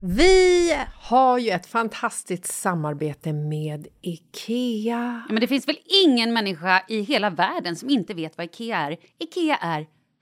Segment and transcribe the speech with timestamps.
[0.00, 5.22] Vi har ju ett fantastiskt samarbete med IKEA.
[5.28, 8.78] Ja, men det finns väl ingen människa i hela världen som inte vet vad Ikea
[8.78, 8.96] är.
[9.18, 9.86] Ikea är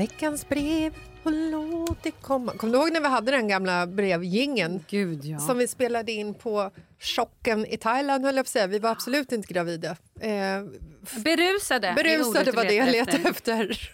[0.00, 2.52] Veckans brev och låt det komma.
[2.52, 5.38] Kommer du ihåg när vi hade den gamla brevgingen Gud ja.
[5.38, 8.24] som vi spelade in på chocken i Thailand?
[8.24, 8.66] Höll jag på att säga.
[8.66, 9.90] Vi var absolut inte gravida.
[10.20, 10.62] Eh,
[11.24, 11.92] Berusade.
[11.96, 13.90] berusade var det jag letade efter.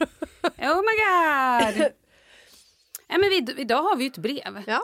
[0.59, 1.79] Oh my god!
[3.09, 4.63] Nej, men vi, idag har vi ju ett brev.
[4.67, 4.81] ja,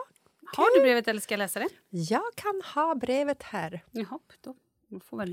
[0.55, 1.69] Har du brevet eller ska jag läsa det?
[1.89, 3.83] jag kan ha brevet här.
[3.91, 4.55] Jaha, då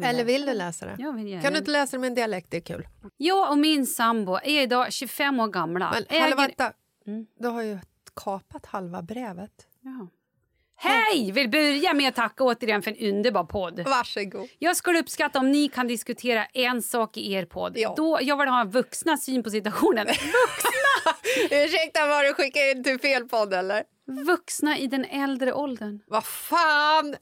[0.02, 0.96] Eller vill du läsa det?
[0.98, 1.42] Jag vill gärna.
[1.42, 2.50] Kan du inte läsa det med en dialekt?
[2.50, 2.88] Det är kul.
[3.16, 5.90] Jag och min sambo är idag 25 år gamla.
[5.94, 6.72] Men hallå, Äger- vänta.
[7.06, 7.26] Mm.
[7.38, 7.78] Du har ju
[8.24, 9.50] kapat halva brevet.
[9.80, 10.08] Jaha.
[10.82, 11.32] Hej!
[11.32, 13.80] Vill börja med att tacka återigen för en underbar podd.
[13.86, 14.48] Varsågod.
[14.58, 17.72] Jag skulle uppskatta om ni kan diskutera en sak i er podd.
[17.78, 17.94] Ja.
[17.96, 20.06] Då jag vill ha en vuxna syn på situationen.
[21.50, 23.84] Ursäkta, var du skickade in till fel podd eller?
[24.26, 26.00] vuxna i den äldre åldern.
[26.06, 27.16] Vad fan!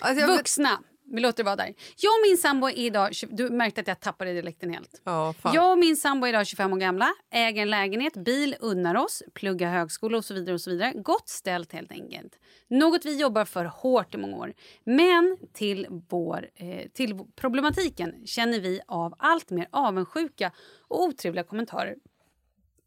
[0.00, 0.80] Alltså, Vuxna!
[1.14, 1.74] Vi låter det vara där.
[1.96, 3.12] Jag och min sambo är idag...
[3.30, 5.02] Du märkte att jag tappade dialekten helt.
[5.04, 5.54] Ja, fan.
[5.54, 9.22] Jag och min sambo är idag 25 år gamla, äger en lägenhet, bil, unnar oss,
[9.34, 10.54] pluggar högskola och så vidare.
[10.54, 10.92] och så vidare.
[10.94, 12.38] Gott ställt helt enkelt.
[12.68, 14.52] Något vi jobbar för hårt i många år.
[14.84, 20.52] Men till, vår, eh, till problematiken känner vi av allt mer avundsjuka
[20.88, 21.94] och otrevliga kommentarer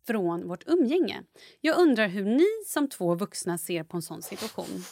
[0.07, 1.23] från vårt umgänge.
[1.61, 4.83] Jag undrar hur ni som två vuxna ser på en sån situation.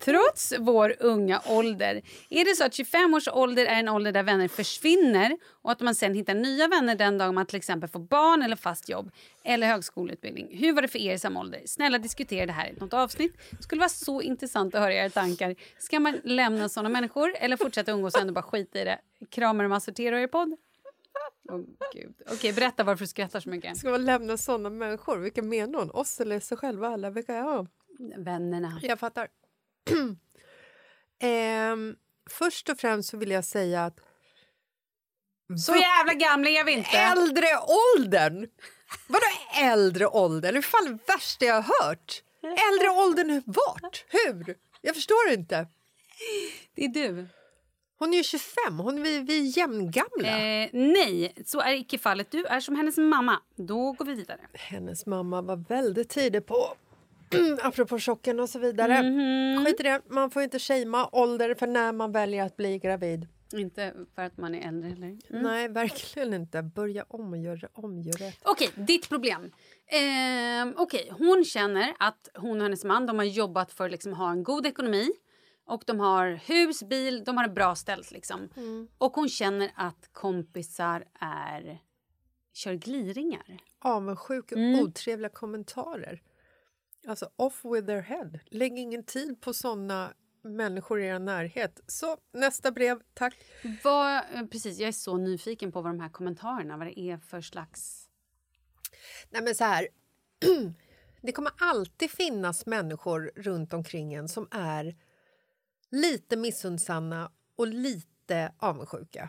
[0.00, 4.22] Trots vår unga ålder, är det så att 25 års ålder är en ålder där
[4.22, 8.00] vänner försvinner och att man sen hittar nya vänner den dag man till exempel får
[8.00, 9.10] barn eller fast jobb
[9.44, 10.48] eller högskoleutbildning?
[10.58, 11.62] Hur var det för er i samma ålder?
[11.66, 13.36] Snälla diskutera det här i något avsnitt.
[13.50, 15.54] Det skulle vara så intressant att höra era tankar.
[15.78, 18.98] Ska man lämna såna människor eller fortsätta umgås och ändå bara skita i det?
[19.30, 20.56] Kramar och massorterar er podd.
[21.48, 21.60] Oh,
[21.92, 22.14] Gud.
[22.32, 23.76] Okej, berätta varför du skrattar så mycket.
[23.76, 25.18] Ska man lämna såna människor?
[25.18, 25.90] Vilka menar hon?
[25.90, 26.88] Oss eller sig själva?
[26.88, 27.10] Alla?
[27.10, 27.68] Vilka är de?
[28.16, 28.80] Vännerna.
[28.82, 29.28] Jag fattar.
[31.22, 31.96] Ehm,
[32.30, 34.00] först och främst så vill jag säga att
[35.66, 36.90] Så jävla gamla är vi inte.
[36.98, 37.46] äldre
[37.96, 38.46] åldern!
[39.08, 39.26] Vadå
[39.62, 40.52] äldre åldern?
[40.54, 42.22] Det är fan det värsta jag har hört.
[42.42, 44.04] Äldre åldern vart?
[44.08, 44.56] Hur?
[44.80, 45.66] Jag förstår inte.
[46.74, 47.26] Det är du.
[47.98, 50.28] Hon är ju 25, hon, vi, vi är jämngamla.
[50.28, 52.30] Eh, nej, så är icke fallet.
[52.30, 53.40] Du är som hennes mamma.
[53.56, 54.40] Då går vi vidare.
[54.54, 56.74] Hennes mamma var väldigt tidig på
[57.62, 59.02] apropå chocken och så vidare.
[59.02, 59.64] Mhm.
[59.66, 63.28] Skit i det, man får inte shamea ålder för när man väljer att bli gravid.
[63.52, 65.06] Inte för att man är äldre heller.
[65.30, 65.42] Mm.
[65.42, 66.62] Nej, verkligen inte.
[66.62, 68.38] Börja om och göra om, gör rätt.
[68.44, 69.52] Okej, ditt problem.
[69.86, 74.12] Eh, Okej, Hon känner att hon och hennes man de har jobbat för att liksom,
[74.12, 75.10] ha en god ekonomi.
[75.66, 78.10] Och De har hus, bil, de har det bra ställt.
[78.10, 78.48] Liksom.
[78.98, 81.78] Och hon känner att kompisar är
[82.52, 83.58] kör gliringar.
[83.78, 84.80] Avundsjuk och Mm.
[84.80, 86.22] otrevliga kommentarer.
[87.06, 88.38] Alltså off with their head.
[88.46, 91.80] Lägg ingen tid på såna människor i er närhet.
[91.86, 93.34] Så, nästa brev, tack.
[93.84, 97.18] Vad, eh, precis, jag är så nyfiken på vad de här kommentarerna vad det är
[97.18, 98.08] för slags...
[99.30, 99.88] Nej men så här.
[101.22, 104.96] Det kommer alltid finnas människor runt omkring en som är
[105.90, 109.28] lite missunnsamma och lite avundsjuka.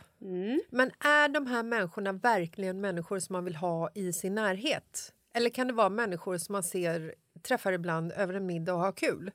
[0.69, 5.13] Men är de här människorna verkligen människor som man vill ha i sin närhet?
[5.33, 8.91] Eller kan det vara människor som man ser träffar ibland över en middag och har
[8.91, 9.31] kul?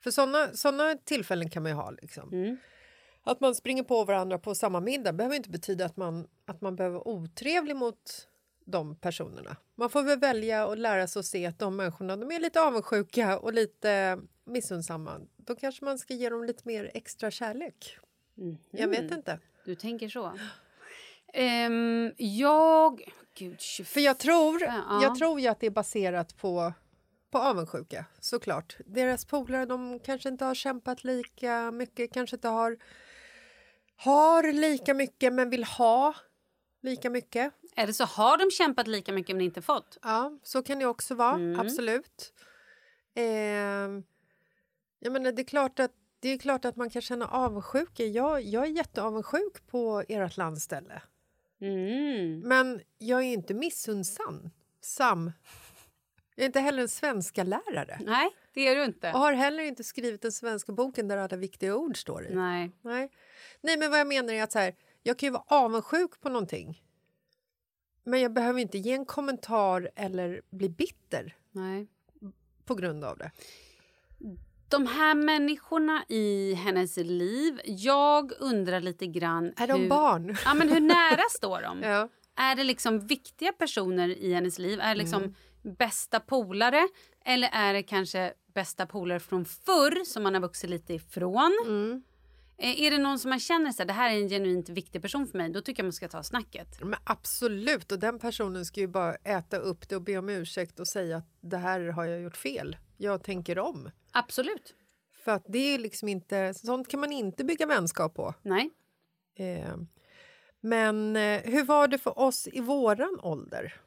[0.00, 1.90] För såna, såna tillfällen kan man ju ha.
[1.90, 2.30] Liksom.
[3.22, 6.76] Att man springer på varandra på samma middag behöver inte betyda att man, att man
[6.76, 8.28] behöver vara otrevlig mot
[8.64, 9.56] de personerna.
[9.74, 12.60] Man får väl välja och lära sig att se att de människorna de är lite
[12.60, 15.20] avundsjuka och lite missunnsamma.
[15.36, 17.98] Då kanske man ska ge dem lite mer extra kärlek.
[18.70, 19.38] Jag vet inte.
[19.64, 20.32] Du tänker så.
[21.32, 23.12] Ehm, jag...
[23.34, 23.84] Gud, 25.
[23.92, 25.00] För jag tror, Ja.
[25.02, 26.72] jag tror ju att det är baserat på,
[27.30, 28.76] på avundsjuka, såklart.
[28.86, 32.78] Deras polare de kanske inte har kämpat lika mycket, kanske inte har,
[33.96, 36.14] har lika mycket men vill ha
[36.82, 37.52] lika mycket.
[37.76, 38.04] Det så?
[38.04, 39.98] Har de kämpat lika mycket men inte fått?
[40.02, 41.34] Ja, så kan det också vara.
[41.34, 41.60] Mm.
[41.60, 42.32] Absolut.
[43.14, 44.02] Ehm,
[44.98, 48.04] jag menar, det, är klart att, det är klart att man kan känna avundsjuka.
[48.04, 51.02] Jag, jag är jätteavundsjuk på ert landställe.
[51.60, 52.40] Mm.
[52.40, 54.50] Men jag är inte missunnsam.
[54.80, 55.32] Sam.
[56.38, 57.98] Jag är inte heller en svenska lärare.
[58.04, 59.12] Nej, det är du inte.
[59.12, 62.34] Och har heller inte skrivit den svenska boken där alla viktiga ord står i.
[62.34, 62.70] Nej.
[62.82, 63.10] Nej.
[63.60, 66.28] Nej, men vad jag menar är att så här, jag kan ju vara avundsjuk på
[66.28, 66.82] någonting.
[68.04, 71.86] Men jag behöver inte ge en kommentar eller bli bitter Nej.
[72.64, 73.30] på grund av det.
[74.68, 79.52] De här människorna i hennes liv, jag undrar lite grann...
[79.56, 80.36] Är de hur, barn?
[80.44, 81.82] Ja, men hur nära står de?
[81.88, 82.08] Ja.
[82.36, 84.80] Är det liksom viktiga personer i hennes liv?
[84.80, 85.34] Är det liksom Mm.
[85.62, 86.88] Bästa polare?
[87.24, 91.52] Eller är det kanske bästa polare från förr som man har vuxit lite ifrån?
[91.66, 92.02] Mm.
[92.58, 95.02] Eh, Är det någon som man känner så här, det här är en genuint viktig
[95.02, 96.80] person för mig, då tycker jag man ska ta snacket.
[96.80, 100.80] Men absolut, och den personen ska ju bara äta upp det och be om ursäkt
[100.80, 102.76] och säga att det här har jag gjort fel.
[102.96, 103.90] Jag tänker om.
[104.12, 104.74] Absolut.
[105.24, 108.34] För att det är liksom inte, sånt kan man inte bygga vänskap på.
[108.42, 108.70] Nej.
[109.34, 109.76] Eh,
[110.60, 113.80] men eh, hur var det för oss i våran ålder?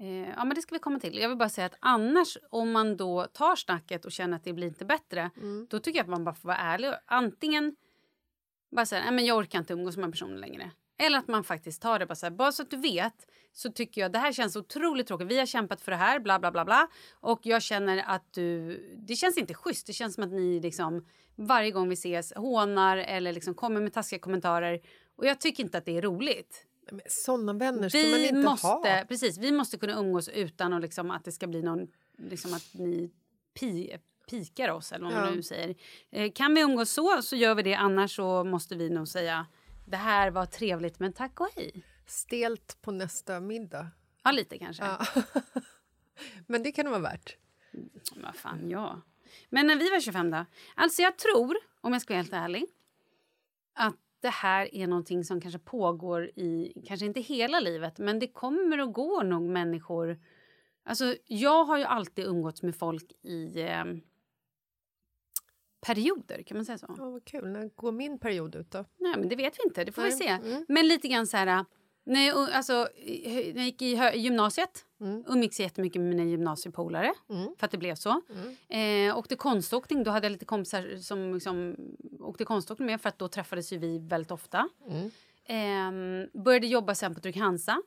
[0.00, 1.18] Eh, ja, men det ska vi komma till.
[1.18, 4.52] Jag vill bara säga att annars, om man då tar snacket och känner att det
[4.52, 5.30] blir inte bättre,
[5.68, 6.90] då tycker jag att man bara får vara ärlig.
[7.06, 7.76] Antingen
[8.70, 10.70] bara säga, nej men jag orkar inte umgås med den personen längre.
[10.98, 13.72] Eller att man faktiskt tar det bara så här, bara så att du vet så
[13.72, 15.28] tycker jag det här känns otroligt tråkigt.
[15.28, 16.88] Vi har kämpat för det här, bla bla bla bla.
[17.12, 18.76] Och jag känner att du,
[19.08, 19.86] det känns inte schysst.
[19.86, 23.92] Det känns som att ni liksom varje gång vi ses hånar eller liksom kommer med
[23.92, 24.80] taskiga kommentarer.
[25.16, 26.66] Och jag tycker inte att det är roligt.
[27.08, 29.04] Såna vänner ska man Vi inte måste, ha.
[29.08, 31.86] precis, vi måste kunna umgås utan att, liksom, att det ska bli någon...
[32.18, 33.10] Liksom att ni
[33.54, 33.96] pi,
[34.30, 35.30] pikar oss, eller vad man Ja.
[35.34, 35.74] nu säger.
[36.10, 37.74] Eh, kan vi umgås så, så gör vi det.
[37.74, 39.46] Annars så måste vi nog säga
[39.86, 41.82] det här var trevligt, men tack och hej.
[42.06, 43.86] Stelt på nästa middag.
[44.24, 44.84] Ja, lite kanske.
[44.84, 45.06] Ja.
[46.46, 47.36] Men det kan det vara värt.
[47.72, 49.00] Men Vad fan, ja.
[49.48, 50.44] Men när vi var 25 då?
[50.74, 52.66] Alltså jag tror, om jag ska vara helt ärlig,
[53.74, 58.26] att det här är någonting som kanske pågår i, kanske inte hela livet, men det
[58.26, 60.18] kommer att gå nog människor...
[60.84, 63.84] Alltså, jag har ju alltid umgåtts med folk i eh,
[65.80, 66.94] perioder, kan man säga så?
[66.98, 67.48] Ja, vad kul.
[67.48, 68.84] När går min period ut då?
[68.98, 70.28] Nej, men det vet vi inte, det får vi Nej, se.
[70.28, 70.64] mm.
[70.68, 71.64] Men lite grann så här...
[72.04, 75.24] Jag, alltså, när jag gick i gymnasiet Mm.
[75.28, 77.14] umgicks jättemycket med mina gymnasiepolare.
[77.58, 78.20] För att det blev så.
[78.68, 81.76] Eh, åkte konståkning, då hade jag lite kompisar som liksom,
[82.20, 84.68] åkte konståkning med för att då träffades ju vi väldigt ofta.
[85.44, 85.90] Eh,
[86.42, 87.82] började jobba sen på Trygg-Hansa.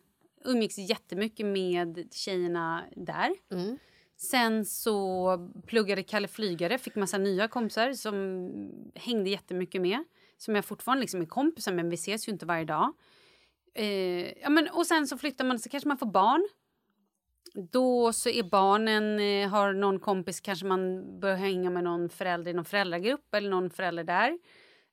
[0.45, 3.31] Umgicks jättemycket med tjejerna där.
[4.17, 8.49] Sen så pluggade Kalle Flygare, fick massa nya kompisar som
[8.95, 10.03] hängde jättemycket med.
[10.37, 12.93] Som jag fortfarande liksom är kompisar med, men vi ses ju inte varje dag.
[13.75, 16.47] Eh, ja, men, och sen så flyttar man, så kanske man får barn.
[17.71, 22.51] Då så är barnen, eh, har någon kompis, kanske man börjar hänga med någon förälder
[22.51, 24.39] i någon föräldragrupp eller någon förälder där.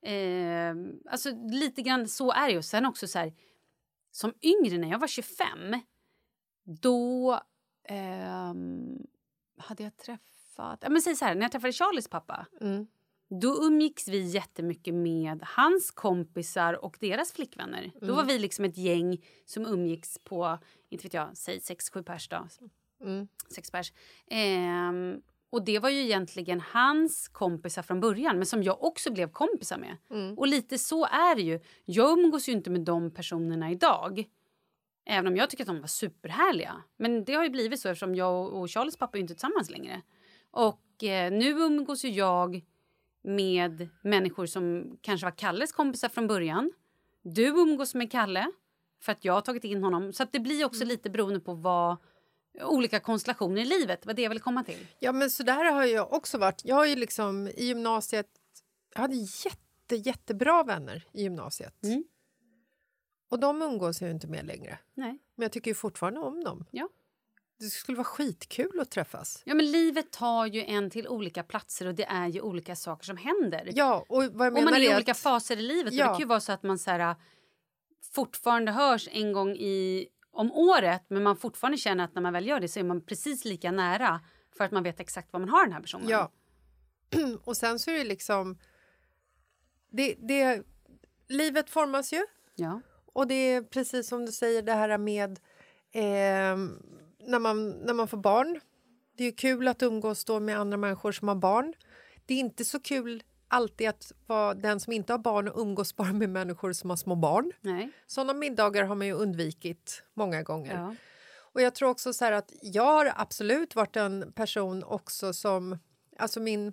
[0.02, 0.74] Eh,
[1.10, 2.62] alltså lite grann så är det ju.
[2.62, 3.32] Sen också så här,
[4.10, 5.80] som yngre när jag var 25,
[6.64, 7.40] då
[7.88, 8.98] ehm,
[9.58, 12.46] hade jag träffat, ja men säg så här, när jag träffade Charlies pappa.
[12.60, 12.86] Mm.
[13.30, 17.90] Då umgicks vi jättemycket med hans kompisar och deras flickvänner.
[18.00, 20.58] Då var vi liksom ett gäng som umgicks på,
[20.88, 22.48] inte vet jag, säg sex, sju pers då.
[23.02, 23.28] Mm.
[23.54, 23.92] Sex pers.
[24.26, 25.20] Ehm,
[25.50, 29.78] och det var ju egentligen hans kompisar från början, men som jag också blev kompisar
[29.78, 29.96] med.
[30.38, 31.60] Och lite så är det ju.
[31.84, 34.24] Jag umgås ju inte med de personerna idag.
[35.06, 36.82] Även om jag tycker att de var superhärliga.
[36.96, 40.02] Men det har ju blivit så eftersom jag och Charles pappa är inte tillsammans längre.
[40.50, 42.62] Och eh, nu umgås ju jag
[43.22, 46.72] med människor som kanske var Kalles kompisar från början.
[47.22, 48.52] Du umgås med Kalle
[49.02, 50.12] för att jag har tagit in honom.
[50.12, 51.96] Så att det blir också lite beroende på vad
[52.62, 54.06] olika konstellationer i livet.
[54.06, 54.86] Vad det jag vill komma till.
[54.98, 56.62] Ja, men så där har jag också varit.
[56.64, 58.26] Jag har ju liksom i gymnasiet...
[58.94, 61.84] Jag hade jätte, jättebra vänner i gymnasiet.
[61.84, 62.04] Mm.
[63.30, 64.78] Och de umgås jag inte med längre.
[64.94, 65.18] Nej.
[65.34, 66.64] Men jag tycker fortfarande om dem.
[66.70, 66.88] Ja.
[67.60, 69.42] Det skulle vara skitkul att träffas.
[69.44, 73.04] Ja, men livet tar ju en till olika platser och det är ju olika saker
[73.04, 73.70] som händer.
[73.74, 75.92] Ja, och vad jag och man är i olika att, faser i livet.
[75.92, 76.04] Och Ja.
[76.04, 77.16] det kan ju vara så att man så här,
[78.14, 82.46] fortfarande hörs en gång i, om året men man fortfarande känner att när man väl
[82.46, 84.20] gör det så är man precis lika nära
[84.56, 86.08] för att man vet exakt vad man har den här personen.
[86.08, 86.32] Ja.
[87.44, 88.58] Och sen så är det liksom...
[89.90, 90.62] Det, det,
[91.28, 92.22] livet formas ju.
[92.54, 92.80] Ja.
[93.12, 95.40] Och det är precis som du säger, det här med
[95.92, 96.56] eh,
[97.26, 98.60] när, man, när man får barn.
[99.16, 101.74] Det är kul att umgås då med andra människor som har barn.
[102.26, 105.96] Det är inte så kul alltid att vara den som inte har barn och umgås
[105.96, 107.52] bara med människor som har små barn.
[107.60, 107.90] Nej.
[108.06, 110.74] Såna middagar har man ju undvikit många gånger.
[110.74, 110.94] Ja.
[111.52, 115.78] Och jag tror också så att jag har absolut varit en person också som...
[116.18, 116.72] Alltså min...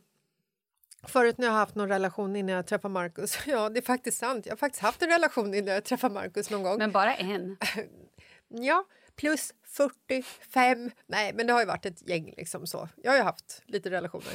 [1.03, 3.37] Förut när jag har haft någon relation innan jag träffade Markus.
[3.47, 4.45] Ja, det är faktiskt sant.
[4.45, 6.77] Jag har faktiskt haft en relation innan jag träffade Markus någon gång.
[6.77, 7.57] Men bara en.
[8.49, 8.85] Ja,
[9.17, 10.91] plus 45.
[11.07, 12.33] Nej, men det har ju varit ett gäng.
[12.37, 12.89] liksom så.
[13.03, 14.33] Jag har ju haft lite relationer.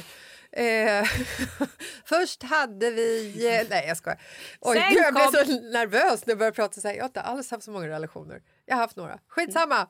[0.51, 1.03] Eh,
[2.05, 3.33] först hade vi...
[3.59, 4.21] Eh, nej, jag skojar.
[4.61, 6.95] Oj, Sen jag blev kom- så nervös när jag började prata så här.
[6.95, 8.41] Jag har inte alls haft så många relationer.
[8.65, 9.19] Jag har haft några.
[9.27, 9.87] Skitsamma!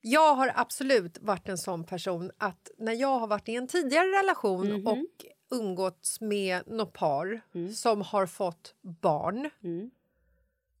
[0.00, 4.06] Jag har absolut varit en sån person att när jag har varit i en tidigare
[4.06, 7.40] relation och umgåtts med något par
[7.74, 9.50] som har fått barn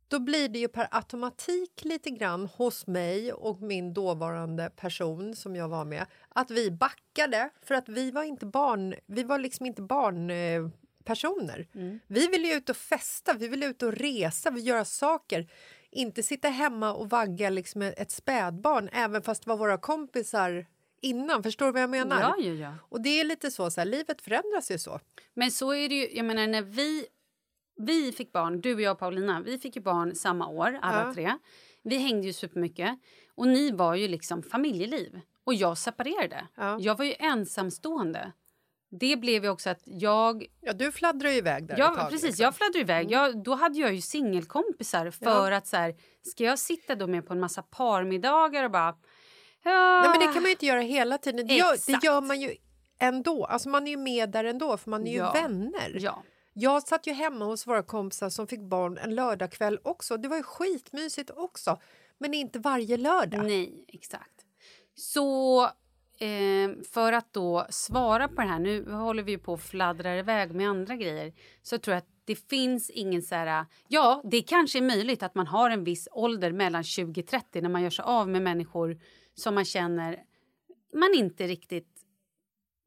[0.08, 5.56] då blir det ju per automatik lite grann hos mig och min dåvarande person som
[5.56, 9.66] jag var med att vi backade för att vi var inte barn, vi var liksom
[9.66, 10.70] inte barnpersoner.
[11.04, 11.68] personer.
[12.06, 15.50] Vi ville ut och festa, vi ville ut och resa, vi göra saker.
[15.90, 20.66] Inte sitta hemma och vagga liksom ett spädbarn även fast det var våra kompisar
[21.00, 21.42] innan.
[21.42, 22.20] Förstår du vad jag menar?
[22.20, 22.74] Ja, ja, ja.
[22.80, 25.00] Och det är lite så, så här, livet förändras ju så.
[25.34, 27.06] Men så är det ju, jag menar när vi,
[27.76, 31.06] vi fick barn, du och jag och Paulina, vi fick ju barn samma år, alla
[31.06, 31.14] Ja.
[31.14, 31.32] tre.
[31.82, 32.98] Vi hängde ju supermycket.
[33.34, 35.20] Och ni var ju liksom familjeliv.
[35.44, 36.46] Och jag separerade.
[36.56, 36.78] Ja.
[36.80, 38.32] Jag var ju ensamstående.
[38.90, 40.46] Det blev ju också att jag...
[40.60, 42.22] Ja, du fladdrar ju iväg där ett Ja, tag, precis.
[42.26, 42.42] liksom.
[42.44, 43.10] Jag fladdrade iväg.
[43.10, 47.26] Jag, då hade jag ju singelkompisar för att så här, ska jag sitta då med
[47.26, 48.96] på en massa parmiddagar och bara...
[49.64, 51.46] Ja, Nej, men det kan man ju inte göra hela tiden.
[51.46, 52.54] Det gör, det gör man ju
[52.98, 53.44] ändå.
[53.44, 55.32] Alltså man är ju med där ändå, för man är ju Ja.
[55.32, 55.96] vänner.
[56.00, 56.22] Ja.
[56.58, 60.16] Jag satt ju hemma hos våra kompisar som fick barn en lördagkväll också.
[60.16, 61.80] Det var ju skitmysigt också.
[62.18, 63.44] Men inte varje lördag.
[63.46, 64.46] Nej, exakt.
[64.94, 65.64] Så
[66.18, 70.54] eh, för att då svara på det här, nu håller vi på att fladdra iväg
[70.54, 71.32] med andra grejer,
[71.62, 73.66] så tror jag att det finns ingen så här...
[73.88, 77.60] Ja, det kanske är möjligt att man har en viss ålder mellan 20 och 30
[77.60, 79.00] när man gör sig av med människor
[79.34, 80.24] som man känner
[80.94, 82.02] man inte riktigt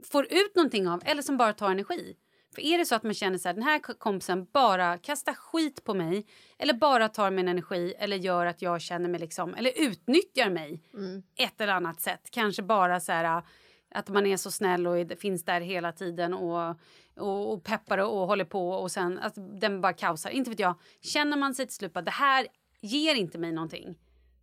[0.03, 2.15] får ut någonting av eller som bara tar energi.
[2.56, 5.84] För är det så att man känner så här, den här kompisen bara kastar skit
[5.84, 6.25] på mig
[6.58, 10.84] eller bara tar min energi eller gör att jag känner mig liksom, eller utnyttjar mig
[10.94, 11.24] Mm.
[11.36, 12.27] ett eller annat sätt.
[12.32, 13.44] Kanske bara så här
[13.91, 16.75] att man är så snäll och är, finns där hela tiden och,
[17.15, 20.29] och, och peppar och håller på och sen att den bara kaosar.
[20.29, 20.75] Inte vet jag.
[21.01, 22.48] Känner man sig till slut det här
[22.82, 23.98] ger inte mig någonting.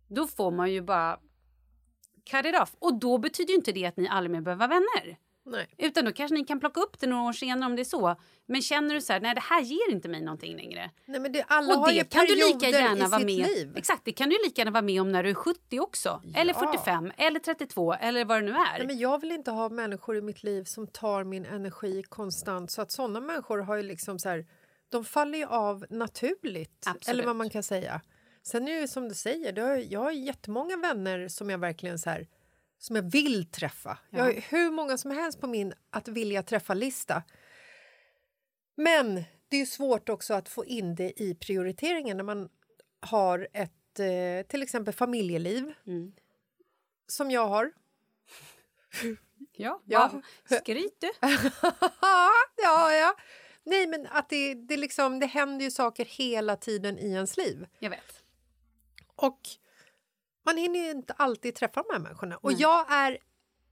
[0.07, 1.19] Då får man ju bara
[2.31, 2.75] cut it off.
[2.79, 5.17] Och då betyder inte det att ni aldrig mer behöver vara vänner.
[5.47, 5.67] Nej.
[5.77, 8.15] Utan då kanske ni kan plocka upp det några år senare om det är så.
[8.45, 10.91] Men känner du så här, nej det här ger inte mig någonting längre.
[11.05, 13.73] Nej, men det, alla Och har det kan du lika gärna vara med liv.
[13.75, 16.21] Exakt, det kan du lika gärna vara med om när du är 70 också.
[16.35, 16.59] Eller Ja.
[16.59, 18.77] 45, eller 32, eller vad det nu är.
[18.77, 22.71] Nej, men jag vill inte ha människor i mitt liv som tar min energi konstant.
[22.71, 24.45] Så att såna människor har ju liksom så här,
[24.89, 26.83] de faller ju av naturligt.
[26.87, 27.07] Absolut.
[27.07, 28.01] Eller vad man kan säga.
[28.43, 31.99] Sen är det ju som du säger, har, jag har jättemånga vänner som jag verkligen
[31.99, 32.27] så här,
[32.77, 33.97] som jag vill träffa.
[34.09, 37.23] Jag har hur många som helst på min att vilja träffa-lista.
[38.75, 42.49] Men det är svårt också att få in det i prioriteringen när man
[42.99, 46.13] har ett eh, till exempel familjeliv Mm.
[47.07, 47.71] som jag har.
[49.59, 50.21] Ja, Ja.
[50.49, 50.57] ja.
[50.57, 51.11] skryt du.
[52.57, 53.15] ja, ja.
[53.63, 57.67] Nej, men att det, det, liksom, det händer ju saker hela tiden i ens liv.
[57.79, 58.23] Jag vet.
[59.15, 59.39] Och
[60.47, 62.37] man hinner ju inte alltid träffa de här människorna.
[62.37, 63.17] Och jag är,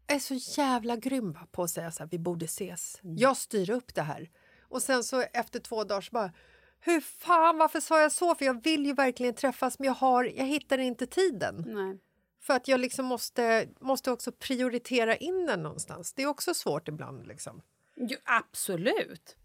[0.08, 3.00] är så jävla grym på att säga så här, vi borde ses.
[3.02, 4.30] Jag styr upp det här.
[4.62, 6.32] Och sen så efter två dagar så bara,
[6.80, 8.36] hur fan, varför sa jag så?
[8.36, 11.64] För jag vill ju verkligen träffas, men jag, har, jag hittar inte tiden.
[11.68, 12.00] Nej.
[12.42, 16.14] För att jag liksom måste, måste också prioritera in den någonstans.
[16.14, 17.28] Det är också svårt ibland.
[17.28, 17.62] Liksom.
[17.96, 19.38] Jo, absolut.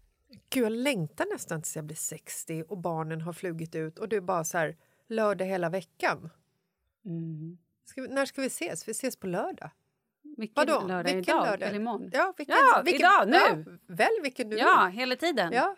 [0.49, 4.15] Gud, jag längtar nästan tills jag blir 60 och barnen har flugit ut och det
[4.15, 6.29] är bara så här lördag hela veckan.
[7.85, 8.87] Ska vi, när ska vi ses?
[8.87, 9.69] Vi ses på lördag.
[10.37, 10.87] Vilken Vadå?
[10.87, 11.13] lördag?
[11.15, 11.45] Vilken idag?
[11.45, 11.67] lördag?
[11.69, 12.09] Eller imorgon?
[12.13, 13.63] Ja, vilken, Ja, vilken, idag, nu.
[13.71, 14.99] Ja, välj vilken du Ja, vill.
[14.99, 15.53] hela tiden.
[15.53, 15.75] Ja.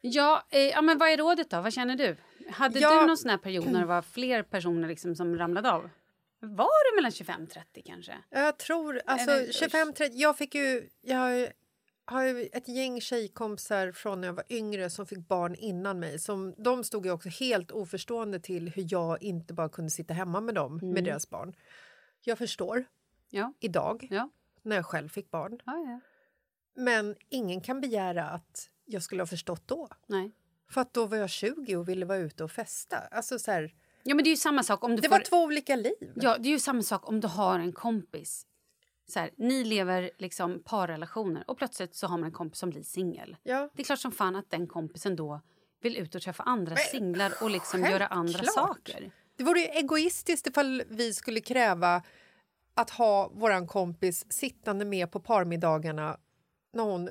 [0.00, 1.60] Ja, eh, ja, men vad är rådet då?
[1.60, 2.16] Vad känner du?
[2.50, 3.00] Hade Ja.
[3.00, 5.90] du någon sån här period när det var fler personer liksom som ramlade av?
[6.40, 8.12] Var det mellan 25 30 kanske?
[8.30, 11.48] Jag tror, alltså Eller- 25-30, jag fick ju, jag
[12.10, 16.18] har ju- ett gäng tjejkompisar från när jag var yngre som fick barn innan mig.
[16.18, 20.40] Som, de stod ju också helt oförstående till hur jag inte bara kunde sitta hemma
[20.40, 20.90] med dem, Mm.
[20.94, 21.54] med deras barn.
[22.24, 22.84] Jag förstår
[23.30, 23.52] Ja.
[23.60, 24.28] idag, Ja.
[24.62, 25.58] när jag själv fick barn.
[25.64, 26.00] ja, ja.
[26.74, 29.88] Men ingen kan begära att jag skulle ha förstått då.
[30.06, 30.32] Nej.
[30.70, 32.96] För att då var jag 20 och ville vara ute och festa.
[32.96, 35.16] Alltså så här, Ja, men det är samma sak om du det får...
[35.16, 36.12] var två olika liv.
[36.14, 38.46] Ja, det är ju samma sak om du har en kompis.
[39.10, 42.82] Så här, ni lever liksom parrelationer och plötsligt så har man en kompis som blir
[42.82, 43.36] singel.
[43.42, 43.68] Ja.
[43.74, 45.40] Det är klart som fan att den kompisen då
[45.80, 48.68] vill ut och träffa andra singlar och liksom göra andra självklart.
[48.68, 49.10] saker.
[49.36, 52.02] Det vore ju egoistiskt ifall vi skulle kräva
[52.74, 56.16] att ha våran kompis sittande med på parmiddagarna
[56.72, 57.10] när hon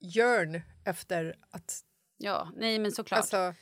[0.00, 1.80] yearn efter att...
[2.18, 3.18] Ja, nej men såklart.
[3.18, 3.54] Alltså,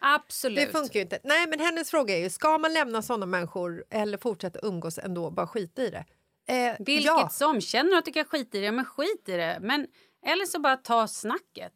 [0.00, 0.58] Absolut.
[0.58, 1.18] det funkar ju inte.
[1.24, 5.30] Nej, men hennes fråga är ju, ska man lämna såna människor eller fortsätta umgås ändå,
[5.30, 6.04] bara skita i det?
[6.48, 7.28] Eh, Vilket ja.
[7.28, 7.60] som.
[7.60, 9.58] Känner du att du kan skita i det, men skit i det.
[9.60, 9.86] Men,
[10.26, 11.72] eller så bara ta snacket.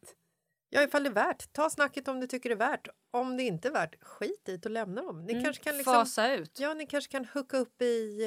[0.71, 1.53] Ja, ifall det är värt.
[1.53, 2.89] Ta snacket om du tycker det är värt.
[3.11, 5.25] Om det inte är värt, skit i det och lämna dem.
[5.25, 5.93] Ni kanske kan liksom...
[5.95, 6.05] Mm.
[6.07, 6.59] Fasa ut.
[6.61, 8.23] Ja, ni kanske kan hooka upp i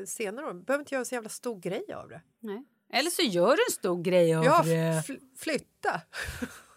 [0.00, 0.46] eh, senare.
[0.46, 0.54] då.
[0.54, 2.22] Behöver inte göra så jävla stor grej av det.
[2.40, 2.64] Nej.
[2.92, 5.02] Eller så gör du en stor grej av Ja, det.
[5.06, 6.00] fl- flytta.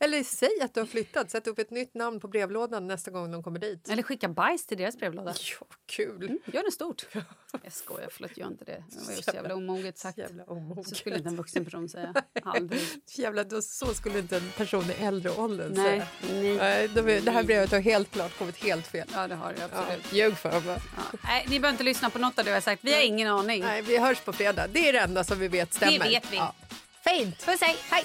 [0.00, 1.30] Eller säg att du har flyttat.
[1.30, 3.88] Sätt upp ett nytt namn på brevlådan nästa gång de kommer dit.
[3.88, 5.34] Eller skicka bajs till deras brevlåda.
[5.60, 6.38] Ja, kul.
[6.52, 7.06] Gör det stort.
[7.62, 8.84] Jag skojar, förlåt gör inte det.
[8.90, 10.18] Det var ju så jävla omoget sagt.
[10.18, 10.88] Jävla omoget.
[10.88, 12.14] Så skulle inte en vuxen person säga.
[12.42, 12.80] Aldrig.
[13.06, 16.56] Jävla, då, så skulle inte en person i äldre åldern Nej, säga.
[16.58, 16.88] nej.
[16.88, 19.08] De, det här brevet har helt klart kommit helt fel.
[19.14, 20.12] Ja, det har det Ja, absolut.
[20.12, 20.62] ljug för dem.
[20.66, 20.78] Ja.
[21.24, 22.84] Nej, ni behöver inte lyssna på något av det jag har sagt.
[22.84, 23.62] Vi har ingen aning.
[23.62, 24.66] Nej, vi hörs på fredag.
[24.72, 25.98] Det är det enda som vi vet stämmer.
[25.98, 26.36] Det vet vi.
[26.36, 26.54] Ja.
[27.04, 27.44] Fint!
[27.46, 27.76] Puss, hej!
[27.90, 28.04] Hej!